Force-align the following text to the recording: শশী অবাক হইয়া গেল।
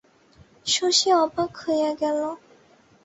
শশী 0.65 1.09
অবাক 1.23 1.51
হইয়া 1.63 1.91
গেল। 1.93 2.19